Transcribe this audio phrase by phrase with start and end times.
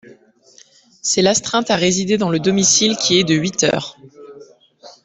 [1.03, 3.99] C’est l’astreinte à résider dans le domicile qui est de huit heures.